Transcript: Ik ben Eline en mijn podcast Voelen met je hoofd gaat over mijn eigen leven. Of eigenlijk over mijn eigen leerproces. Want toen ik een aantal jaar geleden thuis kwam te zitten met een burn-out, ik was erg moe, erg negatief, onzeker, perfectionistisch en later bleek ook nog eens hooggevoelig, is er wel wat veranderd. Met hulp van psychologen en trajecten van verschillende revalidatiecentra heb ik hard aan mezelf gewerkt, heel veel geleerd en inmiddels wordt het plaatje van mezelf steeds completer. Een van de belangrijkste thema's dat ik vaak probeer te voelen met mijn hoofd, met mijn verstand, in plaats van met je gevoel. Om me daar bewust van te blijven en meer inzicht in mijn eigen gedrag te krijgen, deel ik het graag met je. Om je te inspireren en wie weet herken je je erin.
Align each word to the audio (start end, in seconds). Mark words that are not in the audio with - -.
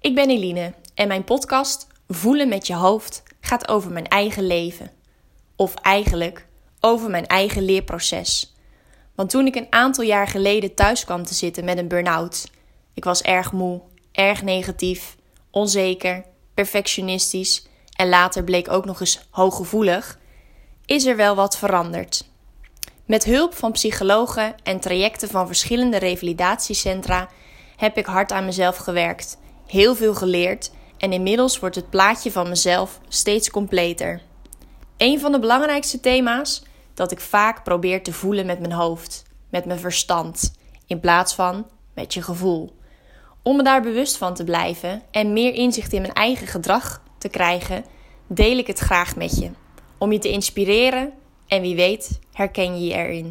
Ik 0.00 0.14
ben 0.14 0.30
Eline 0.30 0.74
en 0.94 1.08
mijn 1.08 1.24
podcast 1.24 1.86
Voelen 2.08 2.48
met 2.48 2.66
je 2.66 2.74
hoofd 2.74 3.22
gaat 3.40 3.68
over 3.68 3.90
mijn 3.90 4.08
eigen 4.08 4.46
leven. 4.46 4.90
Of 5.56 5.74
eigenlijk 5.74 6.46
over 6.80 7.10
mijn 7.10 7.26
eigen 7.26 7.64
leerproces. 7.64 8.54
Want 9.14 9.30
toen 9.30 9.46
ik 9.46 9.54
een 9.54 9.66
aantal 9.70 10.04
jaar 10.04 10.26
geleden 10.26 10.74
thuis 10.74 11.04
kwam 11.04 11.24
te 11.24 11.34
zitten 11.34 11.64
met 11.64 11.78
een 11.78 11.88
burn-out, 11.88 12.50
ik 12.94 13.04
was 13.04 13.22
erg 13.22 13.52
moe, 13.52 13.80
erg 14.12 14.42
negatief, 14.42 15.16
onzeker, 15.50 16.24
perfectionistisch 16.54 17.66
en 17.92 18.08
later 18.08 18.44
bleek 18.44 18.70
ook 18.70 18.84
nog 18.84 19.00
eens 19.00 19.20
hooggevoelig, 19.30 20.18
is 20.86 21.06
er 21.06 21.16
wel 21.16 21.34
wat 21.34 21.58
veranderd. 21.58 22.24
Met 23.04 23.24
hulp 23.24 23.54
van 23.54 23.72
psychologen 23.72 24.54
en 24.62 24.80
trajecten 24.80 25.28
van 25.28 25.46
verschillende 25.46 25.96
revalidatiecentra 25.96 27.28
heb 27.78 27.96
ik 27.96 28.06
hard 28.06 28.32
aan 28.32 28.44
mezelf 28.44 28.76
gewerkt, 28.76 29.38
heel 29.66 29.94
veel 29.94 30.14
geleerd 30.14 30.70
en 30.96 31.12
inmiddels 31.12 31.58
wordt 31.58 31.74
het 31.74 31.90
plaatje 31.90 32.32
van 32.32 32.48
mezelf 32.48 33.00
steeds 33.08 33.50
completer. 33.50 34.20
Een 34.96 35.20
van 35.20 35.32
de 35.32 35.38
belangrijkste 35.38 36.00
thema's 36.00 36.62
dat 36.94 37.10
ik 37.12 37.20
vaak 37.20 37.64
probeer 37.64 38.02
te 38.02 38.12
voelen 38.12 38.46
met 38.46 38.60
mijn 38.60 38.72
hoofd, 38.72 39.22
met 39.48 39.64
mijn 39.64 39.78
verstand, 39.78 40.52
in 40.86 41.00
plaats 41.00 41.34
van 41.34 41.66
met 41.94 42.14
je 42.14 42.22
gevoel. 42.22 42.76
Om 43.42 43.56
me 43.56 43.62
daar 43.62 43.82
bewust 43.82 44.16
van 44.16 44.34
te 44.34 44.44
blijven 44.44 45.02
en 45.10 45.32
meer 45.32 45.54
inzicht 45.54 45.92
in 45.92 46.00
mijn 46.00 46.14
eigen 46.14 46.46
gedrag 46.46 47.02
te 47.18 47.28
krijgen, 47.28 47.84
deel 48.26 48.58
ik 48.58 48.66
het 48.66 48.78
graag 48.78 49.16
met 49.16 49.38
je. 49.38 49.50
Om 49.98 50.12
je 50.12 50.18
te 50.18 50.30
inspireren 50.30 51.12
en 51.46 51.62
wie 51.62 51.76
weet 51.76 52.18
herken 52.32 52.80
je 52.80 52.86
je 52.86 52.94
erin. 52.94 53.26